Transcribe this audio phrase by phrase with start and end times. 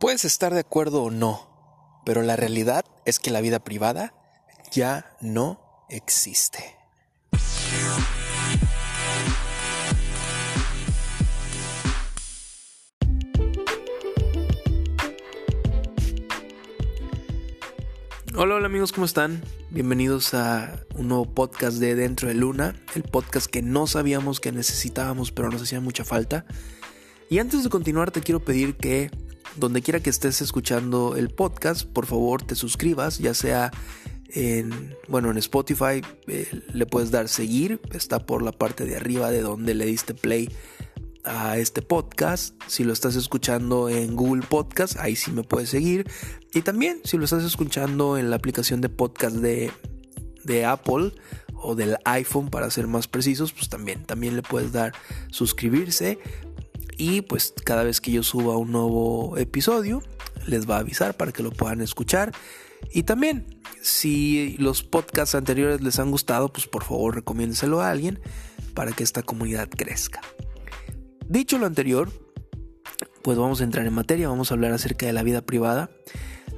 [0.00, 4.14] Puedes estar de acuerdo o no, pero la realidad es que la vida privada
[4.70, 6.76] ya no existe.
[18.36, 19.42] Hola, hola amigos, ¿cómo están?
[19.70, 24.52] Bienvenidos a un nuevo podcast de Dentro de Luna, el podcast que no sabíamos que
[24.52, 26.46] necesitábamos, pero nos hacía mucha falta.
[27.28, 29.10] Y antes de continuar, te quiero pedir que
[29.56, 33.70] donde quiera que estés escuchando el podcast, por favor te suscribas, ya sea
[34.28, 39.30] en, bueno, en Spotify eh, le puedes dar seguir, está por la parte de arriba
[39.30, 40.48] de donde le diste play
[41.24, 42.54] a este podcast.
[42.66, 46.10] Si lo estás escuchando en Google Podcast, ahí sí me puedes seguir.
[46.54, 49.70] Y también si lo estás escuchando en la aplicación de podcast de,
[50.44, 51.12] de Apple
[51.54, 54.92] o del iPhone para ser más precisos, pues también, también le puedes dar
[55.30, 56.18] suscribirse
[56.98, 60.02] y pues cada vez que yo suba un nuevo episodio
[60.46, 62.32] les va a avisar para que lo puedan escuchar.
[62.92, 68.20] Y también, si los podcasts anteriores les han gustado, pues por favor recomiéndenselo a alguien
[68.74, 70.20] para que esta comunidad crezca.
[71.28, 72.10] Dicho lo anterior,
[73.22, 75.90] pues vamos a entrar en materia, vamos a hablar acerca de la vida privada.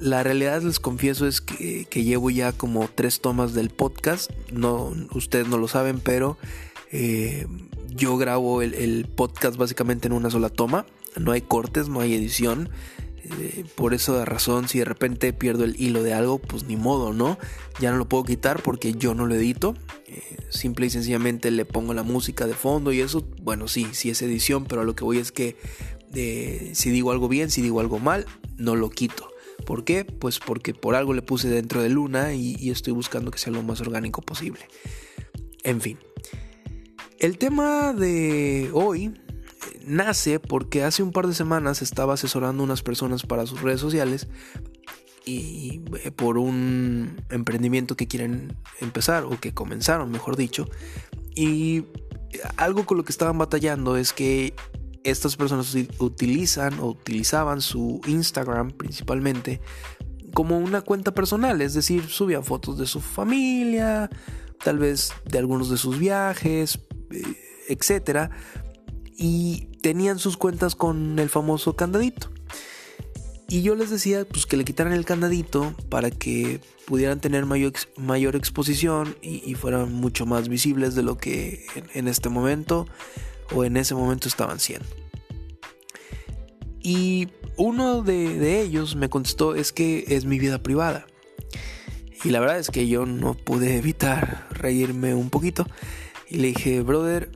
[0.00, 5.48] La realidad les confieso es que, llevo ya como tres tomas del podcast, no, ustedes
[5.48, 6.36] no lo saben, pero
[6.92, 7.46] eh,
[7.88, 10.86] yo grabo el, podcast básicamente en una sola toma.
[11.16, 12.68] No hay cortes, no hay edición.
[13.24, 17.12] Eh, por esa razón, si de repente pierdo el hilo de algo, pues ni modo,
[17.12, 17.38] ¿no?
[17.80, 19.74] Ya no lo puedo quitar porque yo no lo edito.
[20.06, 24.10] Eh, simple y sencillamente le pongo la música de fondo y eso, bueno, sí, sí
[24.10, 25.56] es edición, pero a lo que voy es que
[26.72, 28.26] si digo algo bien, si digo algo mal,
[28.56, 29.28] no lo quito.
[29.66, 30.04] ¿Por qué?
[30.04, 33.62] Pues porque por algo le puse dentro de Luna y estoy buscando que sea lo
[33.62, 34.60] más orgánico posible.
[35.62, 35.98] En fin.
[37.18, 42.82] El tema de hoy eh, nace porque hace un par de semanas estaba asesorando unas
[42.82, 44.28] personas para sus redes sociales
[45.24, 50.68] y eh, por un emprendimiento que quieren empezar o que comenzaron, mejor dicho.
[51.34, 51.84] Y
[52.56, 54.54] algo con lo que estaban batallando es que
[55.02, 59.60] estas personas utilizan o utilizaban su Instagram principalmente
[60.34, 64.10] como una cuenta personal, es decir, subían fotos de su familia,
[64.62, 66.78] tal vez de algunos de sus viajes,
[67.68, 68.30] etcétera,
[69.16, 72.30] y tenían sus cuentas con el famoso candadito.
[73.48, 77.72] Y yo les decía pues que le quitaran el candadito para que pudieran tener mayor,
[77.96, 82.86] mayor exposición y, fueran mucho más visibles de lo que en, este momento
[83.54, 84.86] o en ese momento estaban siendo.
[86.80, 91.06] Y uno de, de, ellos me contestó es que es mi vida privada.
[92.24, 95.66] Y la verdad es que yo no pude evitar reírme un poquito.
[96.28, 97.30] Y le dije, brother,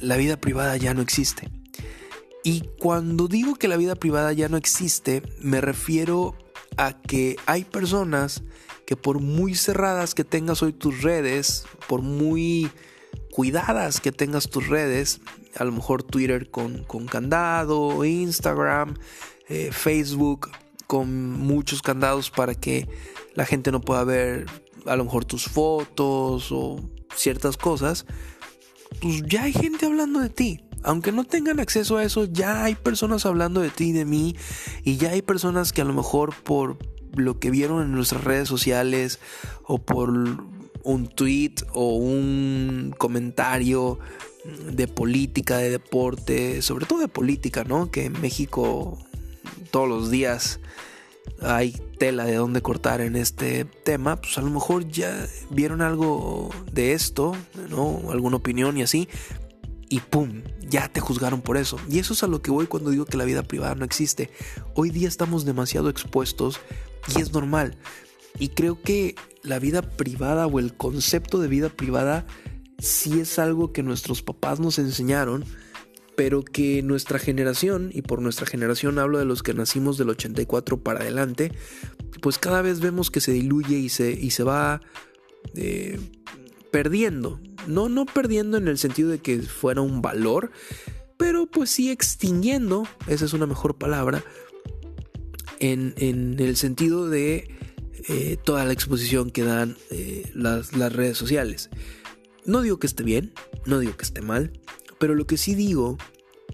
[0.00, 1.50] la vida privada ya no existe.
[2.44, 6.34] Y cuando digo que la vida privada ya no existe, me refiero
[6.76, 8.42] a que hay personas
[8.86, 12.70] que por muy cerradas que tengas hoy tus redes, por muy
[13.32, 15.20] cuidadas que tengas tus redes,
[15.56, 18.94] a lo mejor Twitter con, candado, Instagram,
[19.48, 20.50] eh, Facebook
[20.86, 22.88] con muchos candados para que
[23.34, 24.46] la gente no pueda ver
[24.86, 26.80] a lo mejor tus fotos o
[27.14, 28.06] ciertas cosas,
[29.00, 30.64] pues ya hay gente hablando de ti.
[30.84, 34.36] Aunque no tengan acceso a eso, ya hay personas hablando de ti y de mí.
[34.84, 36.78] Y ya hay personas que a lo mejor por
[37.14, 39.18] lo que vieron en nuestras redes sociales
[39.64, 43.98] o por un tweet o un comentario
[44.72, 47.90] de política, de deporte, sobre todo de política, ¿no?
[47.90, 48.98] Que en México
[49.70, 50.60] todos los días
[51.40, 56.50] hay tela de dónde cortar en este tema, pues a lo mejor ya vieron algo
[56.72, 57.36] de esto,
[57.70, 58.10] ¿no?
[58.10, 59.08] Alguna opinión y así,
[59.88, 60.42] y ¡pum!
[60.68, 61.78] Ya te juzgaron por eso.
[61.88, 64.30] Y eso es a lo que voy cuando digo que la vida privada no existe.
[64.74, 66.60] Hoy día estamos demasiado expuestos
[67.14, 67.78] y es normal.
[68.38, 72.26] Y creo que la vida privada o el concepto de vida privada
[72.78, 75.44] sí es algo que nuestros papás nos enseñaron
[76.18, 80.82] pero que nuestra generación, y por nuestra generación hablo de los que nacimos del 84
[80.82, 81.52] para adelante,
[82.20, 84.80] pues cada vez vemos que se diluye y se, y se va
[85.54, 85.96] eh,
[86.72, 87.38] perdiendo.
[87.68, 90.50] No, no perdiendo en el sentido de que fuera un valor,
[91.18, 94.24] pero pues sí extinguiendo, esa es una mejor palabra,
[95.60, 97.48] en, el sentido de
[98.08, 101.70] eh, toda la exposición que dan eh, las, las redes sociales.
[102.44, 103.32] No digo que esté bien,
[103.66, 104.50] no digo que esté mal,
[104.98, 105.96] pero lo que sí digo,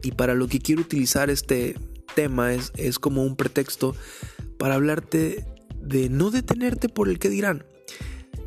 [0.05, 1.77] y para lo que quiero utilizar este
[2.15, 3.97] tema, es, es como un pretexto
[4.59, 5.45] para hablarte
[5.81, 7.65] de no detenerte por el que dirán.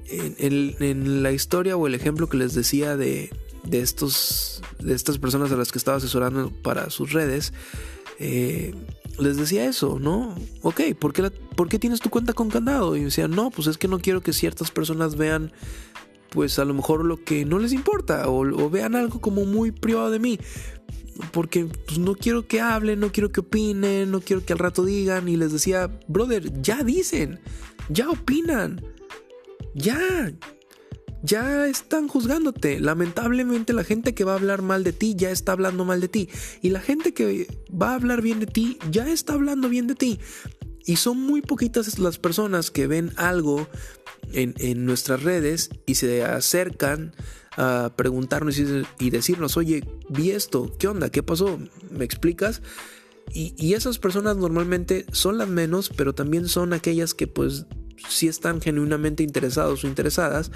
[0.10, 3.30] En, la historia o el ejemplo que les decía de,
[3.64, 7.52] de, estos, de estas personas a las que estaba asesorando para sus redes,
[8.20, 8.74] eh,
[9.20, 10.36] les decía eso, ¿no?
[10.62, 12.96] Ok, ¿por qué, ¿por qué tienes tu cuenta con candado?
[12.96, 15.52] Y me decían, no, pues es que no quiero que ciertas personas vean,
[16.30, 20.12] pues a lo mejor lo que no les importa o, vean algo como muy privado
[20.12, 20.40] de mí.
[21.32, 24.86] Porque pues, no quiero que hablen, no quiero que opinen, no quiero que al rato
[24.86, 25.28] digan.
[25.28, 27.40] Y les decía, brother, ya dicen,
[27.90, 28.82] ya opinan,
[29.74, 30.32] ya,
[31.24, 32.80] ya están juzgándote.
[32.80, 36.08] Lamentablemente la gente que va a hablar mal de ti ya está hablando mal de
[36.08, 36.30] ti.
[36.62, 39.96] Y la gente que va a hablar bien de ti ya está hablando bien de
[39.96, 40.20] ti.
[40.86, 43.68] Y son muy poquitas las personas que ven algo
[44.32, 47.14] en, nuestras redes y se acercan
[47.58, 51.10] a preguntarnos y, decirnos, oye, vi esto, ¿qué onda?
[51.10, 51.60] ¿Qué pasó?
[51.90, 52.62] ¿Me explicas?
[53.34, 57.66] Y, y, esas personas normalmente son las menos, pero también son aquellas que pues
[58.08, 60.52] sí están genuinamente interesados o interesadas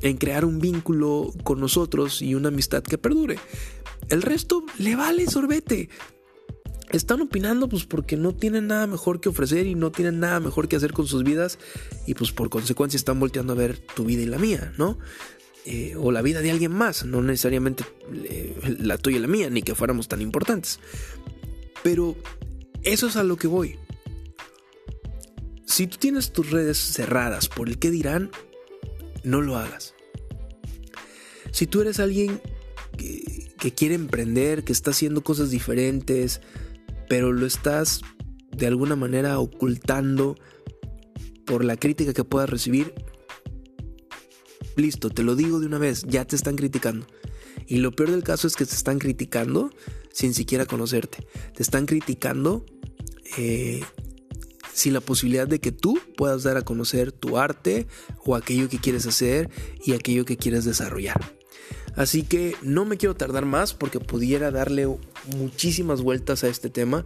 [0.00, 3.38] en crear un vínculo con nosotros y una amistad que perdure.
[4.08, 5.90] El resto le vale sorbete.
[6.90, 10.68] Están opinando pues porque no tienen nada mejor que ofrecer y no tienen nada mejor
[10.68, 11.58] que hacer con sus vidas
[12.06, 14.98] y pues por consecuencia están volteando a ver tu vida y la mía, ¿no?
[15.64, 19.48] Eh, o la vida de alguien más, no necesariamente eh, la tuya y la mía,
[19.48, 20.80] ni que fuéramos tan importantes.
[21.84, 22.16] Pero
[22.82, 23.78] eso es a lo que voy.
[25.66, 28.30] Si tú tienes tus redes cerradas por el que dirán,
[29.22, 29.94] no lo hagas.
[31.52, 32.40] Si tú eres alguien
[32.96, 36.40] que, quiere emprender, que está haciendo cosas diferentes,
[37.08, 38.02] pero lo estás
[38.50, 40.36] de alguna manera ocultando
[41.46, 42.92] por la crítica que puedas recibir,
[44.76, 47.06] listo, te lo digo de una vez, ya te están criticando.
[47.66, 49.70] Y lo peor del caso es que te están criticando
[50.12, 51.26] sin siquiera conocerte.
[51.54, 52.64] Te están criticando
[53.36, 53.82] eh,
[54.72, 57.86] sin la posibilidad de que tú puedas dar a conocer tu arte
[58.24, 59.50] o aquello que quieres hacer
[59.84, 61.20] y aquello que quieres desarrollar.
[61.94, 64.88] Así que no me quiero tardar más porque pudiera darle
[65.36, 67.04] muchísimas vueltas a este tema,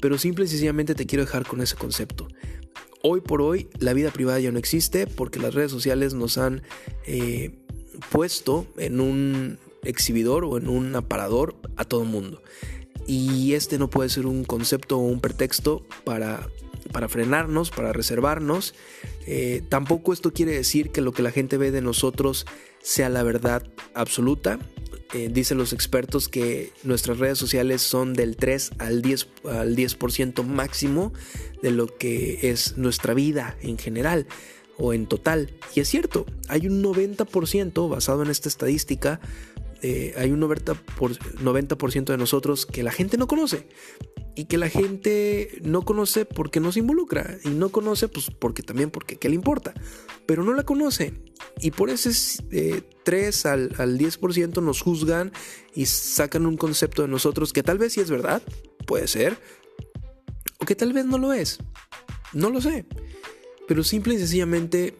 [0.00, 2.26] pero simple y sencillamente te quiero dejar con ese concepto.
[3.08, 6.62] Hoy por hoy la vida privada ya no existe porque las redes sociales nos han
[7.06, 7.52] eh,
[8.10, 12.42] puesto en un exhibidor o en un aparador a todo el mundo.
[13.06, 16.48] Y este no puede ser un concepto o un pretexto para
[16.92, 18.74] para frenarnos, para reservarnos.
[19.26, 22.44] Eh, tampoco esto quiere decir que lo que la gente ve de nosotros
[22.82, 23.62] sea la verdad
[23.94, 24.58] absoluta.
[25.14, 29.96] Eh, dicen los expertos que nuestras redes sociales son del 3 al 10%, al 10
[30.46, 31.12] máximo
[31.62, 34.26] de lo que es nuestra vida en general
[34.78, 35.52] o en total.
[35.74, 39.20] Y es cierto, hay un 90% basado en esta estadística
[39.82, 41.76] eh, hay un 90%, por, 90
[42.12, 43.66] de nosotros que la gente no conoce.
[44.36, 47.38] Y que la gente no conoce porque no se involucra.
[47.44, 49.74] Y no conoce pues porque también porque ¿qué le importa?
[50.26, 51.14] Pero no la conoce.
[51.60, 52.10] Y por ese
[53.02, 55.32] 3 eh, al, al 10% nos juzgan
[55.74, 58.42] y sacan un concepto de nosotros que tal vez sí es verdad,
[58.86, 59.38] puede ser.
[60.58, 61.58] O que tal vez no lo es.
[62.32, 62.86] No lo sé.
[63.66, 64.96] Pero simple y sencillamente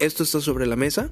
[0.00, 1.10] esto está sobre la mesa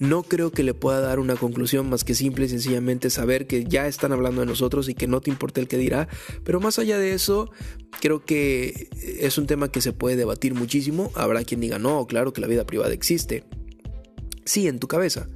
[0.00, 3.64] no creo que le pueda dar una conclusión más que simple y sencillamente saber que
[3.64, 6.08] ya están hablando de nosotros y que no te importa el que dirá.
[6.42, 7.50] Pero más allá de eso,
[8.00, 8.88] creo que
[9.20, 11.12] es un tema que se puede debatir muchísimo.
[11.14, 13.44] Habrá quien diga, no, claro que la vida privada existe.
[14.46, 15.28] Sí, en tu cabeza.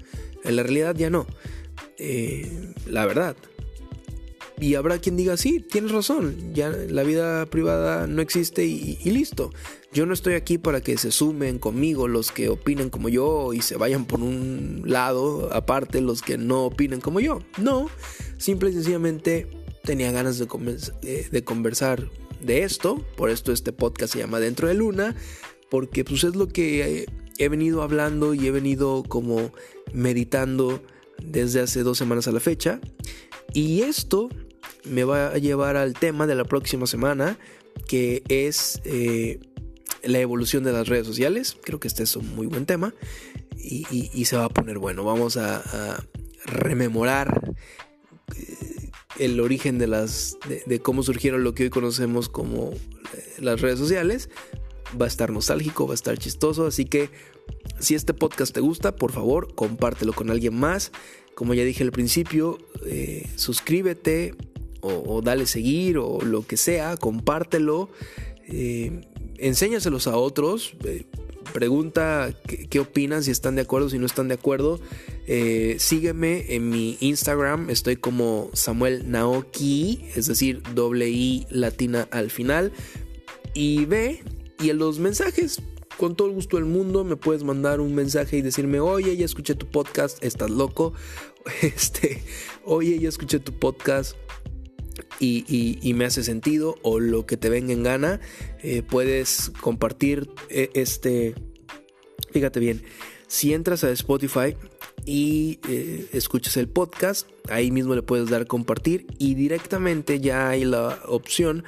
[0.44, 1.26] En la realidad ya no.
[1.98, 3.36] Eh, la verdad.
[4.58, 9.52] Y habrá quien diga, sí, tienes razón, ya la vida privada no existe y, listo.
[9.94, 13.62] Yo no estoy aquí para que se sumen conmigo los que opinen como yo y
[13.62, 17.38] se vayan por un lado aparte los que no opinen como yo.
[17.58, 17.88] No,
[18.36, 19.46] simple y sencillamente
[19.84, 20.48] tenía ganas de,
[21.02, 22.10] eh, conversar
[22.42, 25.14] de esto, por esto este podcast se llama Dentro de Luna,
[25.70, 27.06] porque pues es lo que
[27.38, 29.52] he venido hablando y he venido como
[29.92, 30.82] meditando
[31.22, 32.80] desde hace dos semanas a la fecha.
[33.52, 34.28] Y esto
[34.90, 37.38] me va a llevar al tema de la próxima semana,
[37.86, 39.38] que es eh,
[40.06, 41.56] la evolución de las redes sociales.
[41.62, 42.94] Creo que este es un muy buen tema
[43.56, 45.04] y, se va a poner bueno.
[45.04, 45.62] Vamos a,
[46.46, 47.54] rememorar
[48.36, 53.60] eh, el origen de las de, cómo surgieron lo que hoy conocemos como eh, las
[53.60, 54.28] redes sociales.
[55.00, 57.10] Va a estar nostálgico, va a estar chistoso, así que
[57.80, 60.92] si este podcast te gusta, por favor, compártelo con alguien más.
[61.34, 62.58] Como ya dije al principio,
[63.34, 64.36] suscríbete,
[64.84, 67.88] o, dale seguir o lo que sea, compártelo,
[68.46, 69.00] eh,
[69.38, 71.04] enséñaselos a otros, eh,
[71.52, 72.34] pregunta
[72.68, 74.80] qué, opinan, si están de acuerdo, si no están de acuerdo.
[75.26, 82.30] Eh, sígueme en mi Instagram, estoy como Samuel Naoki, es decir, doble I latina al
[82.30, 82.72] final.
[83.54, 84.22] Y ve,
[84.58, 85.62] y en los mensajes,
[85.96, 89.24] con todo el gusto del mundo, me puedes mandar un mensaje y decirme, oye, ya
[89.24, 90.92] escuché tu podcast, estás loco.
[91.60, 92.22] Este,
[92.64, 94.16] oye, ya escuché tu podcast,
[95.20, 98.20] y, me hace sentido o lo que te venga en gana,
[98.62, 101.34] eh, puedes compartir eh, este...
[102.30, 102.82] Fíjate bien,
[103.28, 104.56] si entras a Spotify
[105.04, 110.64] y eh, escuchas el podcast, ahí mismo le puedes dar compartir y directamente ya hay
[110.64, 111.62] la opción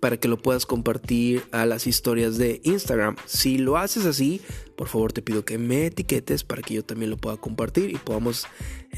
[0.00, 3.16] para que lo puedas compartir a las historias de Instagram.
[3.26, 4.40] Si lo haces así,
[4.76, 7.96] por favor te pido que me etiquetes para que yo también lo pueda compartir y
[7.96, 8.46] podamos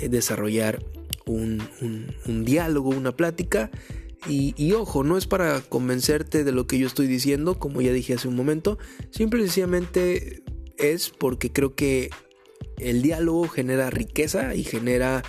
[0.00, 0.82] desarrollar
[1.30, 3.70] un, diálogo, una plática.
[4.28, 8.14] Y, ojo, no es para convencerte de lo que yo estoy diciendo, como ya dije
[8.14, 8.78] hace un momento,
[9.10, 10.42] simple y sencillamente
[10.76, 12.10] es porque creo que
[12.78, 15.22] el diálogo genera riqueza y genera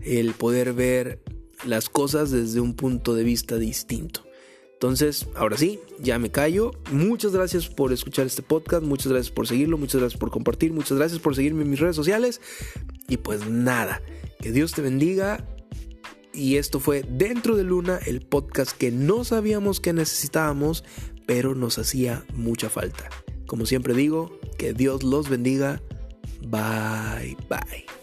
[0.00, 1.20] el poder ver
[1.64, 4.24] las cosas desde un punto de vista distinto.
[4.82, 6.72] Entonces, ahora sí, ya me callo.
[6.90, 10.98] Muchas gracias por escuchar este podcast, muchas gracias por seguirlo, muchas gracias por compartir, muchas
[10.98, 12.40] gracias por seguirme en mis redes sociales.
[13.08, 14.02] Y pues nada,
[14.42, 15.46] que Dios te bendiga.
[16.34, 20.84] Y esto fue Dentro de Luna, el podcast que no sabíamos que necesitábamos,
[21.26, 23.08] pero nos hacía mucha falta.
[23.46, 25.80] Como siempre digo, que Dios los bendiga.
[26.40, 28.01] Bye, bye.